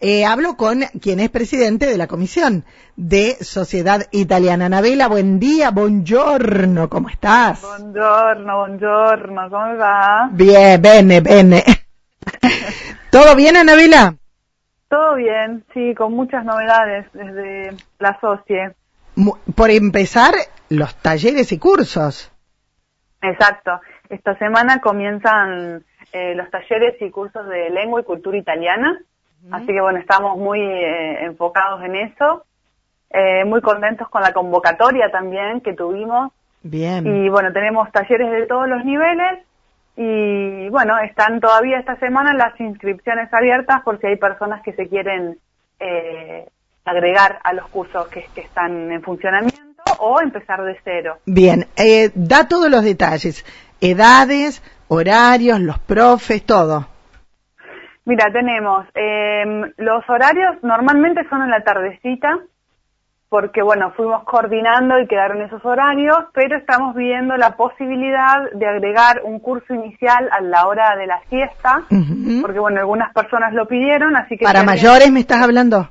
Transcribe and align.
Eh, 0.00 0.24
hablo 0.24 0.56
con 0.56 0.82
quien 1.02 1.18
es 1.18 1.28
presidente 1.28 1.86
de 1.86 1.98
la 1.98 2.06
Comisión 2.06 2.64
de 2.94 3.34
Sociedad 3.40 4.02
Italiana. 4.12 4.66
Anabela, 4.66 5.08
buen 5.08 5.40
día, 5.40 5.72
buongiorno, 5.72 6.88
¿cómo 6.88 7.08
estás? 7.08 7.62
Buongiorno, 7.62 8.58
buongiorno, 8.58 9.50
¿cómo 9.50 9.76
va? 9.76 10.28
Bien, 10.30 10.80
bene, 10.80 11.20
bene. 11.20 11.64
¿Todo 13.10 13.34
bien, 13.34 13.56
Anabela? 13.56 14.14
Todo 14.88 15.16
bien, 15.16 15.64
sí, 15.74 15.92
con 15.96 16.12
muchas 16.12 16.44
novedades 16.44 17.06
desde 17.12 17.76
la 17.98 18.20
SOCIE. 18.20 18.76
Por 19.56 19.70
empezar, 19.70 20.34
los 20.68 20.94
talleres 21.02 21.50
y 21.50 21.58
cursos. 21.58 22.32
Exacto. 23.20 23.80
Esta 24.08 24.38
semana 24.38 24.80
comienzan 24.80 25.84
eh, 26.12 26.36
los 26.36 26.48
talleres 26.50 27.02
y 27.02 27.10
cursos 27.10 27.48
de 27.48 27.70
lengua 27.70 28.00
y 28.00 28.04
cultura 28.04 28.38
italiana. 28.38 28.96
Así 29.50 29.66
que 29.66 29.80
bueno, 29.80 29.98
estamos 29.98 30.36
muy 30.36 30.60
eh, 30.60 31.24
enfocados 31.24 31.82
en 31.84 31.96
eso. 31.96 32.44
Eh, 33.10 33.44
muy 33.44 33.62
contentos 33.62 34.08
con 34.08 34.22
la 34.22 34.32
convocatoria 34.32 35.10
también 35.10 35.60
que 35.60 35.72
tuvimos. 35.72 36.32
Bien. 36.62 37.06
Y 37.06 37.28
bueno, 37.28 37.52
tenemos 37.52 37.90
talleres 37.92 38.30
de 38.30 38.46
todos 38.46 38.68
los 38.68 38.84
niveles. 38.84 39.44
Y 39.96 40.68
bueno, 40.68 40.98
están 40.98 41.40
todavía 41.40 41.78
esta 41.78 41.96
semana 41.96 42.32
las 42.34 42.58
inscripciones 42.60 43.32
abiertas 43.32 43.82
por 43.82 43.98
si 44.00 44.06
hay 44.06 44.16
personas 44.16 44.62
que 44.62 44.72
se 44.74 44.88
quieren 44.88 45.38
agregar 46.84 47.38
a 47.42 47.52
los 47.52 47.68
cursos 47.68 48.08
que, 48.08 48.26
que 48.34 48.42
están 48.42 48.92
en 48.92 49.02
funcionamiento 49.02 49.58
o 50.00 50.20
empezar 50.20 50.62
de 50.62 50.76
cero. 50.84 51.18
Bien, 51.24 51.66
da 52.14 52.48
todos 52.48 52.70
los 52.70 52.84
detalles, 52.84 53.44
edades, 53.80 54.62
horarios, 54.88 55.60
los 55.60 55.78
profes, 55.78 56.44
todo. 56.44 56.86
Mira, 58.08 58.32
tenemos 58.32 58.86
em, 58.94 59.70
los 59.76 60.02
horarios 60.08 60.56
normalmente 60.62 61.28
son 61.28 61.42
en 61.42 61.50
la 61.50 61.60
tardecita, 61.60 62.38
porque 63.28 63.60
bueno, 63.60 63.92
fuimos 63.94 64.24
coordinando 64.24 64.98
y 64.98 65.06
quedaron 65.06 65.42
esos 65.42 65.62
horarios, 65.62 66.16
pero 66.32 66.56
estamos 66.56 66.94
viendo 66.94 67.36
la 67.36 67.54
posibilidad 67.54 68.50
de 68.54 68.66
agregar 68.66 69.20
un 69.24 69.40
curso 69.40 69.74
inicial 69.74 70.26
a 70.32 70.40
la 70.40 70.66
hora 70.66 70.96
de 70.96 71.06
la 71.06 71.20
siesta, 71.28 71.84
porque 72.40 72.58
bueno, 72.58 72.80
algunas 72.80 73.12
personas 73.12 73.52
lo 73.52 73.68
pidieron, 73.68 74.16
así 74.16 74.38
que... 74.38 74.44
¿Para 74.46 74.62
mayores 74.62 75.12
me 75.12 75.20
estás 75.20 75.42
hablando? 75.42 75.90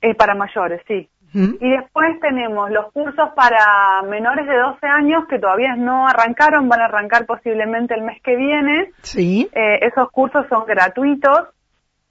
Es 0.00 0.16
para 0.16 0.34
mayores, 0.34 0.80
sí. 0.88 1.06
Y 1.34 1.70
después 1.70 2.20
tenemos 2.20 2.70
los 2.70 2.92
cursos 2.92 3.30
para 3.34 4.02
menores 4.02 4.46
de 4.46 4.56
12 4.56 4.86
años 4.86 5.24
que 5.28 5.38
todavía 5.38 5.76
no 5.76 6.06
arrancaron, 6.06 6.68
van 6.68 6.80
a 6.80 6.84
arrancar 6.86 7.24
posiblemente 7.24 7.94
el 7.94 8.02
mes 8.02 8.20
que 8.22 8.36
viene. 8.36 8.90
Sí. 9.00 9.48
Eh, 9.52 9.78
esos 9.82 10.10
cursos 10.10 10.44
son 10.50 10.66
gratuitos, 10.66 11.48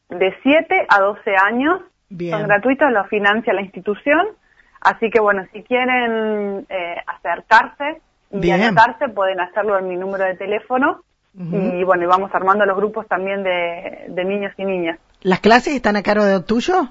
de 0.09 0.33
7 0.41 0.87
a 0.89 0.99
12 1.01 1.35
años. 1.35 1.81
Son 2.09 2.43
gratuitos, 2.43 2.91
los 2.91 3.07
financia 3.07 3.53
la 3.53 3.61
institución. 3.61 4.27
Así 4.81 5.09
que 5.09 5.21
bueno, 5.21 5.45
si 5.53 5.63
quieren 5.63 6.65
eh, 6.67 6.95
acercarse 7.05 8.01
y 8.31 8.49
anotarse, 8.49 9.07
pueden 9.09 9.39
hacerlo 9.39 9.77
en 9.77 9.87
mi 9.87 9.95
número 9.95 10.25
de 10.25 10.35
teléfono. 10.35 11.01
Y 11.33 11.85
bueno, 11.85 12.03
y 12.03 12.07
vamos 12.07 12.29
armando 12.33 12.65
los 12.65 12.75
grupos 12.75 13.07
también 13.07 13.41
de, 13.41 14.07
de 14.09 14.25
niños 14.25 14.51
y 14.57 14.65
niñas. 14.65 14.99
¿Las 15.21 15.39
clases 15.39 15.75
están 15.75 15.95
a 15.95 16.03
cargo 16.03 16.25
de 16.25 16.41
tuyo? 16.43 16.89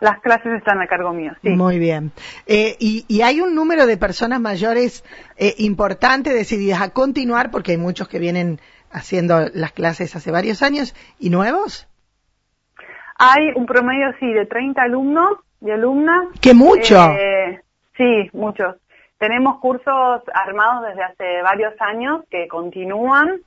Las 0.00 0.20
clases 0.20 0.52
están 0.54 0.80
a 0.80 0.86
cargo 0.86 1.12
mío, 1.12 1.32
sí. 1.42 1.50
Muy 1.50 1.78
bien. 1.78 2.10
Eh, 2.46 2.76
y, 2.80 3.22
hay 3.22 3.40
un 3.40 3.54
número 3.54 3.86
de 3.86 3.96
personas 3.96 4.40
mayores 4.40 5.04
eh, 5.36 5.54
importante 5.58 6.32
decididas 6.32 6.82
a 6.82 6.90
continuar, 6.90 7.50
porque 7.50 7.72
hay 7.72 7.78
muchos 7.78 8.08
que 8.08 8.18
vienen 8.18 8.60
haciendo 8.90 9.46
las 9.54 9.72
clases 9.72 10.16
hace 10.16 10.30
varios 10.30 10.62
años, 10.62 10.94
¿y 11.18 11.30
nuevos? 11.30 11.88
Hay 13.18 13.50
un 13.54 13.66
promedio, 13.66 14.12
sí, 14.18 14.32
de 14.32 14.46
30 14.46 14.82
alumnos 14.82 15.38
y 15.60 15.70
alumnas. 15.70 16.26
¡Qué 16.40 16.54
mucho! 16.54 16.96
Eh, 17.12 17.60
sí, 17.96 18.30
muchos. 18.32 18.76
Tenemos 19.18 19.58
cursos 19.58 20.22
armados 20.32 20.86
desde 20.88 21.02
hace 21.02 21.42
varios 21.42 21.74
años 21.80 22.24
que 22.30 22.46
continúan. 22.46 23.40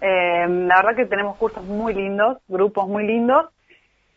la 0.00 0.76
verdad 0.76 0.96
que 0.96 1.06
tenemos 1.06 1.36
cursos 1.36 1.64
muy 1.64 1.92
lindos, 1.92 2.38
grupos 2.48 2.88
muy 2.88 3.06
lindos. 3.06 3.46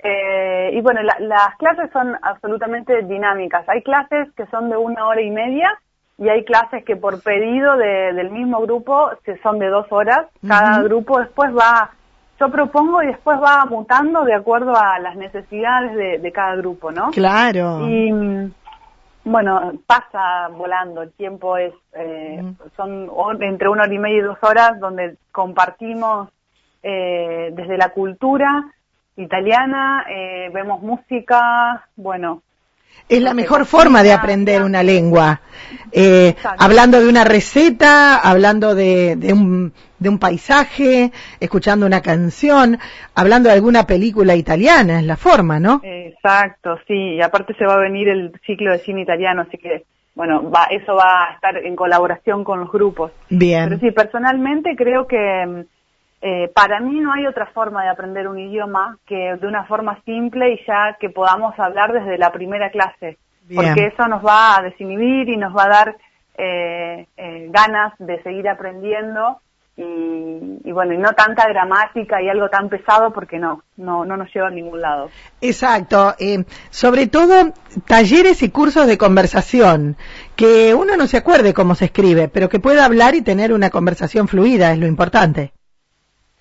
Eh, 0.03 0.71
y 0.73 0.81
bueno, 0.81 1.01
las 1.03 1.55
clases 1.57 1.89
son 1.91 2.17
absolutamente 2.21 3.03
dinámicas. 3.03 3.67
Hay 3.69 3.81
clases 3.83 4.31
que 4.35 4.45
son 4.47 4.69
de 4.69 4.77
una 4.77 5.05
hora 5.05 5.21
y 5.21 5.29
media 5.29 5.79
y 6.17 6.29
hay 6.29 6.43
clases 6.43 6.83
que 6.85 6.95
por 6.95 7.21
pedido 7.21 7.77
del 7.77 8.29
mismo 8.31 8.61
grupo 8.61 9.09
se 9.25 9.37
son 9.41 9.59
de 9.59 9.67
dos 9.67 9.87
horas. 9.91 10.27
Cada 10.47 10.81
grupo 10.83 11.19
después 11.19 11.51
va, 11.55 11.91
yo 12.39 12.49
propongo 12.49 13.01
y 13.03 13.07
después 13.07 13.39
va 13.39 13.65
mutando 13.65 14.23
de 14.23 14.35
acuerdo 14.35 14.75
a 14.75 14.99
las 14.99 15.15
necesidades 15.15 16.21
de, 16.21 16.31
cada 16.31 16.55
grupo, 16.55 16.91
¿no? 16.91 17.11
Claro. 17.11 17.87
Y 17.87 18.11
bueno, 19.23 19.73
pasa 19.85 20.47
volando, 20.49 21.03
el 21.03 21.11
tiempo 21.13 21.57
es, 21.57 21.73
eh, 21.93 22.43
son 22.75 23.09
entre 23.41 23.69
una 23.69 23.83
hora 23.83 23.93
y 23.93 23.99
media 23.99 24.17
y 24.17 24.21
dos 24.21 24.37
horas 24.41 24.79
donde 24.79 25.17
compartimos 25.31 26.29
eh, 26.83 27.51
desde 27.53 27.77
la 27.77 27.89
cultura, 27.89 28.65
italiana, 29.17 30.05
eh, 30.09 30.49
vemos 30.53 30.81
música, 30.81 31.87
bueno. 31.95 32.41
Es 33.09 33.21
la 33.21 33.33
mejor 33.33 33.65
forma 33.65 34.03
de 34.03 34.13
aprender 34.13 34.61
una 34.63 34.83
lengua. 34.83 35.41
Eh, 35.91 36.35
hablando 36.57 36.99
de 36.99 37.07
una 37.07 37.23
receta, 37.23 38.17
hablando 38.17 38.75
de, 38.75 39.15
de, 39.17 39.33
un, 39.33 39.73
de 39.99 40.09
un 40.09 40.17
paisaje, 40.17 41.11
escuchando 41.39 41.85
una 41.85 42.01
canción, 42.01 42.77
hablando 43.15 43.49
de 43.49 43.55
alguna 43.55 43.85
película 43.85 44.35
italiana, 44.35 44.99
es 44.99 45.05
la 45.05 45.17
forma, 45.17 45.59
¿no? 45.59 45.81
Exacto, 45.83 46.77
sí. 46.87 47.15
Y 47.15 47.21
aparte 47.21 47.53
se 47.55 47.65
va 47.65 47.73
a 47.73 47.79
venir 47.79 48.07
el 48.07 48.31
ciclo 48.45 48.71
de 48.71 48.79
cine 48.79 49.01
italiano, 49.01 49.41
así 49.41 49.57
que 49.57 49.83
bueno, 50.13 50.49
va, 50.49 50.65
eso 50.65 50.95
va 50.95 51.29
a 51.29 51.33
estar 51.35 51.57
en 51.57 51.75
colaboración 51.75 52.43
con 52.43 52.59
los 52.59 52.71
grupos. 52.71 53.11
Bien. 53.29 53.69
Pero 53.69 53.79
sí, 53.79 53.91
personalmente 53.91 54.75
creo 54.75 55.07
que 55.07 55.65
eh, 56.23 56.51
para 56.53 56.79
mí 56.79 56.99
no 56.99 57.11
hay 57.13 57.25
otra 57.25 57.47
forma 57.47 57.83
de 57.83 57.89
aprender 57.89 58.27
un 58.27 58.37
idioma 58.37 58.99
que 59.07 59.35
de 59.41 59.47
una 59.47 59.65
forma 59.65 59.99
simple 60.05 60.53
y 60.53 60.59
ya 60.67 60.95
que 60.99 61.09
podamos 61.09 61.57
hablar 61.57 61.91
desde 61.91 62.19
la 62.19 62.31
primera 62.31 62.69
clase, 62.69 63.17
porque 63.53 63.87
eso 63.87 64.07
nos 64.07 64.23
va 64.23 64.57
a 64.57 64.61
desinhibir 64.61 65.29
y 65.29 65.37
nos 65.37 65.55
va 65.55 65.63
a 65.63 65.69
dar 65.69 65.97
eh, 66.37 67.07
eh, 67.17 67.47
ganas 67.49 67.93
de 67.97 68.21
seguir 68.21 68.47
aprendiendo 68.47 69.39
y, 69.77 70.71
bueno, 70.71 70.93
y 70.93 70.97
no 70.99 71.13
tanta 71.13 71.47
gramática 71.47 72.21
y 72.21 72.29
algo 72.29 72.49
tan 72.49 72.69
pesado 72.69 73.11
porque 73.11 73.39
no, 73.39 73.63
no, 73.77 74.05
no 74.05 74.15
nos 74.15 74.31
lleva 74.31 74.49
a 74.49 74.51
ningún 74.51 74.79
lado. 74.79 75.09
Exacto, 75.39 76.13
sobre 76.69 77.07
todo 77.07 77.51
talleres 77.87 78.43
y 78.43 78.51
cursos 78.51 78.85
de 78.85 78.99
conversación, 78.99 79.97
que 80.35 80.75
uno 80.75 80.97
no 80.97 81.07
se 81.07 81.17
acuerde 81.17 81.55
cómo 81.55 81.73
se 81.73 81.85
escribe, 81.85 82.27
pero 82.27 82.47
que 82.47 82.59
pueda 82.59 82.85
hablar 82.85 83.15
y 83.15 83.23
tener 83.23 83.53
una 83.53 83.71
conversación 83.71 84.27
fluida 84.27 84.71
es 84.71 84.77
lo 84.77 84.85
importante. 84.85 85.51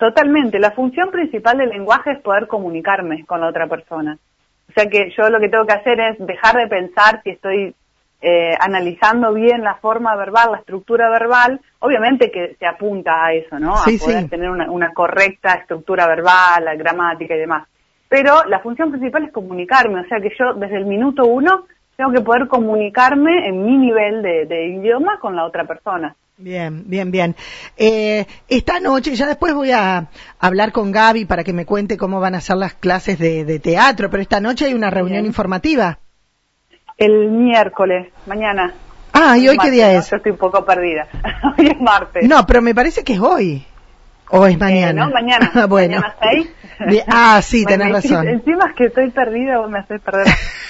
Totalmente. 0.01 0.57
La 0.57 0.71
función 0.71 1.11
principal 1.11 1.59
del 1.59 1.69
lenguaje 1.69 2.13
es 2.13 2.19
poder 2.21 2.47
comunicarme 2.47 3.23
con 3.23 3.39
la 3.39 3.49
otra 3.49 3.67
persona. 3.67 4.17
O 4.67 4.73
sea 4.73 4.89
que 4.89 5.11
yo 5.15 5.29
lo 5.29 5.39
que 5.39 5.47
tengo 5.47 5.67
que 5.67 5.75
hacer 5.75 5.99
es 5.99 6.17
dejar 6.25 6.55
de 6.55 6.67
pensar 6.67 7.21
si 7.23 7.29
estoy 7.29 7.75
eh, 8.19 8.55
analizando 8.59 9.31
bien 9.31 9.63
la 9.63 9.75
forma 9.75 10.15
verbal, 10.15 10.53
la 10.53 10.57
estructura 10.57 11.07
verbal. 11.11 11.61
Obviamente 11.77 12.31
que 12.31 12.55
se 12.57 12.65
apunta 12.65 13.23
a 13.23 13.33
eso, 13.33 13.59
¿no? 13.59 13.75
a 13.75 13.83
poder 13.83 14.27
tener 14.27 14.49
una, 14.49 14.71
una 14.71 14.91
correcta 14.91 15.53
estructura 15.53 16.07
verbal, 16.07 16.65
la 16.65 16.73
gramática 16.73 17.35
y 17.35 17.39
demás. 17.39 17.67
Pero 18.09 18.43
la 18.45 18.57
función 18.57 18.89
principal 18.89 19.25
es 19.25 19.31
comunicarme. 19.31 20.01
O 20.01 20.05
sea 20.05 20.19
que 20.19 20.33
yo 20.35 20.55
desde 20.55 20.77
el 20.77 20.87
minuto 20.87 21.25
uno 21.27 21.67
tengo 22.01 22.13
que 22.13 22.21
poder 22.21 22.47
comunicarme 22.47 23.47
en 23.47 23.63
mi 23.63 23.77
nivel 23.77 24.23
de 24.23 24.67
idioma 24.67 25.19
con 25.19 25.35
la 25.35 25.45
otra 25.45 25.65
persona. 25.65 26.15
Bien, 26.41 26.83
bien, 26.87 27.11
bien. 27.11 27.35
Eh, 27.77 28.25
esta 28.49 28.79
noche, 28.79 29.13
ya 29.13 29.27
después 29.27 29.53
voy 29.53 29.69
a 29.69 30.07
hablar 30.39 30.71
con 30.71 30.91
Gaby 30.91 31.25
para 31.25 31.43
que 31.43 31.53
me 31.53 31.67
cuente 31.67 31.97
cómo 31.97 32.19
van 32.19 32.33
a 32.33 32.41
ser 32.41 32.57
las 32.57 32.73
clases 32.73 33.19
de, 33.19 33.59
teatro, 33.59 34.09
pero 34.09 34.23
esta 34.23 34.39
noche 34.39 34.65
hay 34.65 34.73
una 34.73 34.89
reunión 34.89 35.27
informativa. 35.27 35.99
El 36.97 37.29
miércoles, 37.29 38.11
mañana. 38.25 38.73
Ah, 39.13 39.37
¿y 39.37 39.47
hoy 39.47 39.57
qué 39.59 39.69
día 39.69 39.91
es? 39.91 40.09
Yo 40.09 40.17
estoy 40.17 40.31
un 40.31 40.39
poco 40.39 40.65
perdida. 40.65 41.07
hoy 41.59 41.67
es 41.67 41.79
martes. 41.79 42.27
No, 42.27 42.47
pero 42.47 42.63
me 42.63 42.73
parece 42.73 43.03
que 43.03 43.13
es 43.13 43.19
hoy. 43.19 43.63
¿O 44.29 44.47
es 44.47 44.57
mañana? 44.57 45.03
Eh, 45.03 45.05
no, 45.05 45.11
mañana. 45.11 45.51
bueno. 45.69 46.01
Mañana 46.01 46.15
seis. 46.23 47.05
ah, 47.07 47.39
sí, 47.43 47.65
tenés 47.67 47.91
razón. 47.91 48.27
Encima 48.27 48.69
es 48.69 48.75
que 48.75 48.85
estoy 48.85 49.11
perdida, 49.11 49.59
vos 49.59 49.69
me 49.69 49.77
haces 49.77 50.01
perder. 50.01 50.25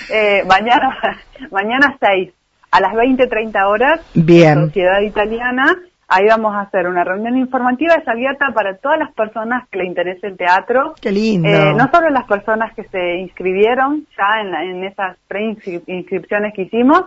Eh, 0.09 0.43
mañana, 0.47 0.97
mañana 1.51 1.97
seis 1.99 2.33
a 2.71 2.79
las 2.79 2.93
20, 2.93 3.27
30 3.27 3.67
horas, 3.67 3.99
Bien. 4.13 4.65
Sociedad 4.65 5.01
Italiana. 5.01 5.65
Ahí 6.07 6.25
vamos 6.27 6.53
a 6.53 6.61
hacer 6.61 6.87
una 6.87 7.05
reunión 7.05 7.37
informativa, 7.37 7.95
es 7.95 8.05
abierta 8.05 8.47
para 8.53 8.75
todas 8.77 8.99
las 8.99 9.13
personas 9.13 9.67
que 9.69 9.79
le 9.79 9.85
interese 9.85 10.27
el 10.27 10.35
teatro. 10.35 10.93
Qué 11.01 11.09
lindo. 11.09 11.47
Eh, 11.47 11.73
no 11.73 11.89
solo 11.89 12.09
las 12.09 12.25
personas 12.25 12.73
que 12.75 12.83
se 12.85 13.15
inscribieron 13.15 14.05
ya 14.17 14.41
en, 14.41 14.53
en 14.53 14.83
esas 14.83 15.17
preinscripciones 15.29 16.53
que 16.53 16.63
hicimos, 16.63 17.05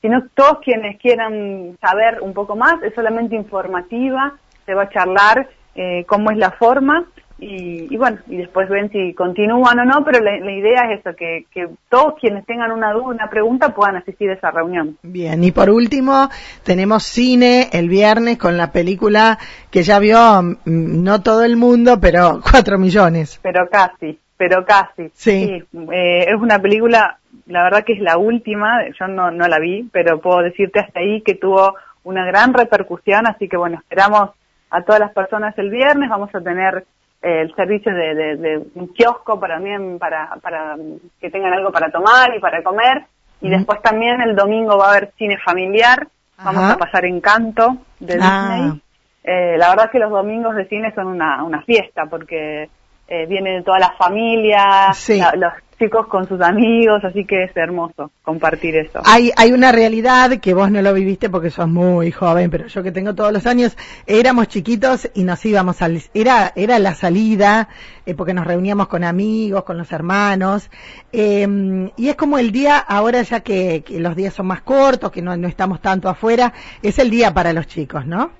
sino 0.00 0.22
todos 0.34 0.60
quienes 0.64 0.98
quieran 0.98 1.76
saber 1.80 2.22
un 2.22 2.32
poco 2.32 2.56
más, 2.56 2.82
es 2.82 2.94
solamente 2.94 3.36
informativa, 3.36 4.34
se 4.64 4.74
va 4.74 4.84
a 4.84 4.88
charlar 4.88 5.48
eh, 5.74 6.04
cómo 6.06 6.30
es 6.30 6.38
la 6.38 6.52
forma 6.52 7.04
y, 7.38 7.94
bueno, 7.98 8.18
y 8.28 8.38
después 8.38 8.66
ven 8.70 8.90
si 8.90 9.12
continúan 9.12 9.78
o 9.80 9.84
no, 9.84 10.02
pero 10.04 10.20
la, 10.20 10.36
idea 10.50 10.90
es 10.90 11.00
eso, 11.00 11.14
que, 11.14 11.44
que, 11.52 11.68
todos 11.90 12.14
quienes 12.18 12.46
tengan 12.46 12.72
una 12.72 12.92
duda, 12.92 13.08
una 13.08 13.28
pregunta, 13.28 13.74
puedan 13.74 13.96
asistir 13.96 14.30
a 14.30 14.34
esa 14.34 14.50
reunión. 14.50 14.96
Bien, 15.02 15.44
y 15.44 15.52
por 15.52 15.68
último, 15.68 16.30
tenemos 16.64 17.02
cine 17.02 17.68
el 17.72 17.90
viernes 17.90 18.38
con 18.38 18.56
la 18.56 18.72
película 18.72 19.38
que 19.70 19.82
ya 19.82 19.98
vio 19.98 20.18
mm, 20.42 20.54
no 20.64 21.22
todo 21.22 21.44
el 21.44 21.56
mundo, 21.56 22.00
pero 22.00 22.40
cuatro 22.50 22.78
millones. 22.78 23.38
Pero 23.42 23.68
casi, 23.68 24.18
pero 24.38 24.64
casi. 24.64 25.10
Sí. 25.12 25.62
Eh, 25.92 26.24
es 26.28 26.40
una 26.40 26.58
película, 26.58 27.18
la 27.46 27.64
verdad 27.64 27.84
que 27.84 27.92
es 27.92 28.00
la 28.00 28.16
última, 28.16 28.78
yo 28.98 29.08
no, 29.08 29.30
no 29.30 29.46
la 29.46 29.58
vi, 29.58 29.86
pero 29.92 30.22
puedo 30.22 30.40
decirte 30.40 30.80
hasta 30.80 31.00
ahí 31.00 31.20
que 31.20 31.34
tuvo 31.34 31.74
una 32.02 32.24
gran 32.24 32.54
repercusión, 32.54 33.26
así 33.26 33.46
que 33.46 33.58
bueno, 33.58 33.78
esperamos 33.78 34.30
a 34.70 34.82
todas 34.82 35.00
las 35.00 35.12
personas 35.12 35.56
el 35.58 35.70
viernes, 35.70 36.08
vamos 36.08 36.34
a 36.34 36.40
tener 36.40 36.86
el 37.26 37.54
servicio 37.56 37.92
de, 37.92 38.62
un 38.74 38.88
kiosco 38.94 39.40
para, 39.40 39.60
para, 39.98 40.36
para 40.40 40.76
que 41.20 41.30
tengan 41.30 41.52
algo 41.54 41.72
para 41.72 41.90
tomar 41.90 42.34
y 42.36 42.40
para 42.40 42.62
comer. 42.62 43.04
Y 43.40 43.50
después 43.50 43.82
también 43.82 44.20
el 44.20 44.36
domingo 44.36 44.78
va 44.78 44.86
a 44.86 44.90
haber 44.92 45.12
cine 45.18 45.36
familiar. 45.44 46.06
Vamos 46.38 46.70
a 46.70 46.76
pasar 46.76 47.04
Encanto 47.04 47.78
de 47.98 48.18
ah. 48.20 48.54
Disney. 48.54 48.82
Eh, 49.24 49.56
la 49.58 49.70
verdad 49.70 49.86
es 49.86 49.90
que 49.90 49.98
los 49.98 50.10
domingos 50.10 50.54
de 50.54 50.68
cine 50.68 50.94
son 50.94 51.08
una, 51.08 51.42
una 51.42 51.62
fiesta 51.62 52.06
porque 52.06 52.68
eh, 53.08 53.26
viene 53.26 53.62
toda 53.62 53.80
la 53.80 53.90
familia, 53.98 54.92
los 55.34 55.52
chicos 55.78 56.06
con 56.06 56.26
sus 56.26 56.40
amigos, 56.40 57.04
así 57.04 57.24
que 57.24 57.44
es 57.44 57.56
hermoso 57.56 58.10
compartir 58.22 58.76
eso. 58.76 59.00
Hay, 59.04 59.30
hay 59.36 59.52
una 59.52 59.72
realidad 59.72 60.38
que 60.40 60.54
vos 60.54 60.70
no 60.70 60.82
lo 60.82 60.92
viviste 60.94 61.28
porque 61.28 61.50
sos 61.50 61.68
muy 61.68 62.10
joven, 62.10 62.50
pero 62.50 62.66
yo 62.66 62.82
que 62.82 62.92
tengo 62.92 63.14
todos 63.14 63.32
los 63.32 63.46
años, 63.46 63.76
éramos 64.06 64.48
chiquitos 64.48 65.10
y 65.14 65.24
nos 65.24 65.44
íbamos 65.44 65.82
al, 65.82 66.00
era, 66.14 66.52
era 66.56 66.78
la 66.78 66.94
salida, 66.94 67.68
eh, 68.04 68.14
porque 68.14 68.34
nos 68.34 68.46
reuníamos 68.46 68.88
con 68.88 69.04
amigos, 69.04 69.64
con 69.64 69.76
los 69.78 69.92
hermanos, 69.92 70.70
em, 71.12 71.90
y 71.96 72.08
es 72.08 72.16
como 72.16 72.38
el 72.38 72.52
día, 72.52 72.78
ahora 72.78 73.22
ya 73.22 73.40
que, 73.40 73.84
los 73.98 74.16
días 74.16 74.34
son 74.34 74.46
más 74.46 74.62
cortos, 74.62 75.10
que 75.10 75.22
no, 75.22 75.36
no 75.36 75.48
estamos 75.48 75.80
tanto 75.80 76.08
afuera, 76.08 76.52
es 76.82 76.98
el 76.98 77.10
día 77.10 77.32
para 77.32 77.52
los 77.52 77.66
chicos, 77.66 78.06
¿no? 78.06 78.30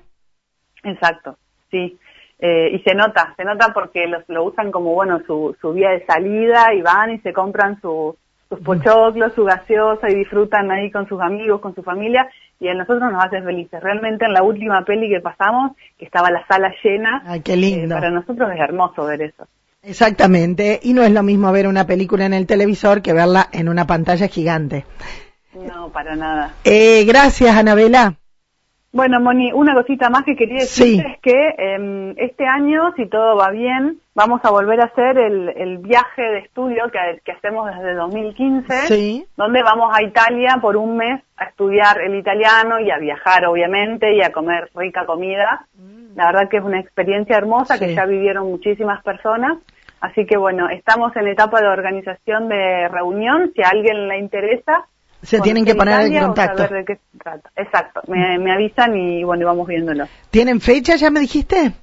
Exacto, 0.83 1.37
sí. 1.69 1.97
Eh, 2.39 2.69
y 2.73 2.79
se 2.79 2.93
nota, 2.93 3.33
se 3.35 3.43
nota 3.43 3.73
porque 3.73 4.05
los, 4.07 4.23
lo 4.27 4.43
usan 4.43 4.71
como, 4.71 4.93
bueno, 4.93 5.21
su, 5.25 5.55
su 5.59 5.73
vía 5.73 5.89
de 5.89 6.05
salida 6.05 6.73
y 6.73 6.81
van 6.81 7.11
y 7.11 7.19
se 7.19 7.33
compran 7.33 7.81
su, 7.81 8.15
sus 8.49 8.59
pochoclos, 8.59 9.33
su 9.33 9.43
gaseosa 9.43 10.09
y 10.09 10.15
disfrutan 10.15 10.69
ahí 10.71 10.91
con 10.91 11.07
sus 11.07 11.19
amigos, 11.19 11.61
con 11.61 11.73
su 11.73 11.83
familia 11.83 12.29
y 12.59 12.67
a 12.67 12.73
nosotros 12.73 13.11
nos 13.11 13.23
hace 13.23 13.41
felices. 13.41 13.81
Realmente 13.81 14.25
en 14.25 14.33
la 14.33 14.43
última 14.43 14.83
peli 14.83 15.09
que 15.09 15.21
pasamos, 15.21 15.71
que 15.97 16.05
estaba 16.05 16.31
la 16.31 16.45
sala 16.47 16.73
llena, 16.83 17.23
Ay, 17.25 17.41
qué 17.41 17.55
lindo. 17.55 17.95
Eh, 17.95 17.99
para 17.99 18.11
nosotros 18.11 18.49
es 18.53 18.59
hermoso 18.59 19.05
ver 19.05 19.21
eso. 19.21 19.47
Exactamente, 19.83 20.79
y 20.83 20.93
no 20.93 21.03
es 21.03 21.11
lo 21.11 21.23
mismo 21.23 21.51
ver 21.51 21.67
una 21.67 21.85
película 21.85 22.25
en 22.25 22.33
el 22.33 22.45
televisor 22.45 23.01
que 23.01 23.13
verla 23.13 23.47
en 23.51 23.69
una 23.69 23.85
pantalla 23.85 24.27
gigante. 24.27 24.85
No, 25.53 25.89
para 25.89 26.15
nada. 26.15 26.53
Eh, 26.65 27.05
gracias, 27.05 27.55
Anabela. 27.55 28.15
Bueno, 28.93 29.19
Moni, 29.19 29.51
una 29.51 29.73
cosita 29.73 30.09
más 30.09 30.23
que 30.23 30.35
quería 30.35 30.61
decir 30.61 31.05
es 31.05 31.19
que 31.19 31.55
eh, 31.57 32.13
este 32.17 32.45
año, 32.45 32.93
si 32.95 33.05
todo 33.05 33.35
va 33.35 33.51
bien, 33.51 33.99
vamos 34.15 34.39
a 34.43 34.49
volver 34.49 34.79
a 34.79 34.85
hacer 34.85 35.17
el, 35.17 35.49
el 35.49 35.77
viaje 35.79 36.21
de 36.21 36.39
estudio 36.39 36.89
que, 36.91 37.21
que, 37.23 37.33
hacemos 37.33 37.69
desde 37.69 37.93
2015, 37.95 39.27
donde 39.35 39.61
vamos 39.61 39.95
a 39.95 40.01
Italia 40.01 40.57
por 40.61 40.77
un 40.77 40.95
mes 40.95 41.21
a 41.35 41.45
estudiar 41.45 42.01
el 42.01 42.15
italiano 42.15 42.79
y 42.79 42.89
a 42.89 42.97
viajar, 42.97 43.45
obviamente, 43.45 44.15
y 44.15 44.21
a 44.21 44.31
comer 44.31 44.69
rica 44.73 45.05
comida. 45.05 45.67
Mm. 45.75 46.15
La 46.15 46.27
verdad 46.27 46.49
que 46.49 46.57
es 46.57 46.63
una 46.63 46.79
experiencia 46.79 47.37
hermosa 47.37 47.77
que 47.77 47.93
ya 47.93 48.05
vivieron 48.05 48.47
muchísimas 48.47 49.03
personas. 49.03 49.57
Así 49.99 50.25
que 50.25 50.37
bueno, 50.37 50.69
estamos 50.69 51.15
en 51.15 51.27
etapa 51.27 51.59
de 51.61 51.67
organización 51.67 52.49
de 52.49 52.87
reunión. 52.87 53.51
Si 53.55 53.61
a 53.61 53.69
alguien 53.69 54.07
le 54.07 54.17
interesa, 54.17 54.87
se 55.21 55.41
tienen 55.41 55.65
que 55.65 55.75
poner 55.75 56.01
en 56.01 56.19
contacto. 56.19 56.67
Exacto, 57.55 58.01
me, 58.07 58.51
avisan 58.51 58.95
y 58.95 59.23
bueno, 59.23 59.45
vamos 59.45 59.67
viéndolo. 59.67 60.07
¿Tienen 60.29 60.61
fecha, 60.61 60.95
ya 60.95 61.09
me 61.09 61.19
dijiste? 61.19 61.73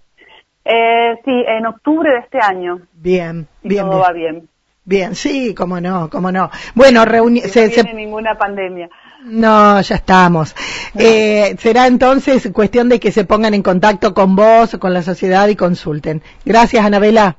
Eh, 0.64 1.14
sí, 1.24 1.44
en 1.46 1.66
octubre 1.66 2.10
de 2.10 2.18
este 2.18 2.38
año. 2.40 2.80
Bien, 2.94 3.46
bien. 3.62 3.84
Todo 3.84 3.98
va 4.00 4.12
bien. 4.12 4.48
Bien, 4.86 5.14
sí, 5.14 5.54
cómo 5.54 5.80
no, 5.80 6.10
cómo 6.10 6.30
no. 6.30 6.50
Bueno, 6.74 7.04
reunión. 7.04 7.46
No 7.46 7.52
se, 7.52 7.70
tiene 7.70 7.94
ninguna 7.94 8.36
pandemia. 8.36 8.90
No, 9.24 9.80
ya 9.80 9.96
estamos. 9.96 10.54
Eh, 10.98 11.56
será 11.58 11.86
entonces 11.86 12.50
cuestión 12.52 12.90
de 12.90 13.00
que 13.00 13.10
se 13.10 13.24
pongan 13.24 13.54
en 13.54 13.62
contacto 13.62 14.12
con 14.12 14.36
vos, 14.36 14.76
con 14.78 14.92
la 14.92 15.02
sociedad 15.02 15.48
y 15.48 15.56
consulten. 15.56 16.22
Gracias, 16.44 16.84
Anabela. 16.84 17.34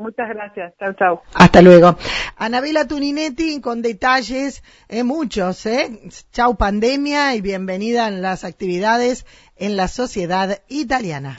Muchas 0.00 0.30
gracias. 0.30 0.72
Chao, 0.78 0.94
chao. 0.94 1.22
Hasta 1.34 1.60
luego. 1.60 1.94
Anabela 2.36 2.88
Tuninetti 2.88 3.60
con 3.60 3.82
detalles, 3.82 4.62
eh, 4.88 5.04
muchos, 5.04 5.66
¿eh? 5.66 6.08
Chau 6.32 6.56
pandemia 6.56 7.34
y 7.34 7.42
bienvenida 7.42 8.08
en 8.08 8.22
las 8.22 8.44
actividades 8.44 9.26
en 9.56 9.76
la 9.76 9.88
sociedad 9.88 10.62
italiana. 10.68 11.36